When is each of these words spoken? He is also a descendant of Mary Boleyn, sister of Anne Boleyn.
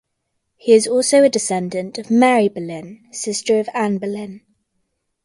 He 0.55 0.71
is 0.73 0.87
also 0.87 1.21
a 1.21 1.29
descendant 1.29 1.99
of 1.99 2.09
Mary 2.09 2.49
Boleyn, 2.49 3.07
sister 3.11 3.59
of 3.59 3.69
Anne 3.71 3.99
Boleyn. 3.99 4.41